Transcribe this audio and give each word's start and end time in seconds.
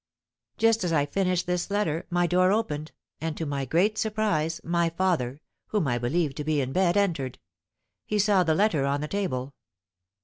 Just 0.57 0.83
as 0.83 0.91
I 0.91 1.05
finished 1.05 1.45
this 1.45 1.69
letter, 1.69 2.07
my 2.09 2.25
door 2.25 2.51
opened, 2.51 2.91
and, 3.19 3.37
to 3.37 3.45
my 3.45 3.65
great 3.65 3.99
surprise, 3.99 4.59
my 4.63 4.89
father, 4.89 5.41
whom 5.67 5.87
I 5.87 5.99
believed 5.99 6.37
to 6.37 6.43
be 6.43 6.59
in 6.59 6.73
bed, 6.73 6.97
entered; 6.97 7.37
he 8.07 8.17
saw 8.17 8.41
the 8.41 8.55
letter 8.55 8.83
on 8.87 9.01
the 9.01 9.07
table. 9.07 9.53